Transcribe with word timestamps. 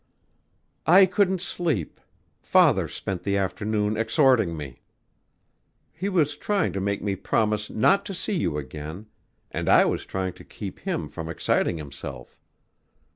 "I 0.87 1.05
couldn't 1.05 1.41
sleep.... 1.41 2.01
Father 2.39 2.87
spent 2.87 3.21
the 3.21 3.37
afternoon 3.37 3.95
exhorting 3.97 4.57
me... 4.57 4.81
he 5.91 6.09
was 6.09 6.35
trying 6.37 6.73
to 6.73 6.81
make 6.81 7.03
me 7.03 7.15
promise 7.15 7.69
not 7.69 8.03
to 8.07 8.15
see 8.15 8.35
you 8.35 8.57
again... 8.57 9.05
and 9.51 9.69
I 9.69 9.85
was 9.85 10.03
trying 10.07 10.33
to 10.33 10.43
keep 10.43 10.79
him 10.79 11.07
from 11.07 11.29
exciting 11.29 11.77
himself." 11.77 12.39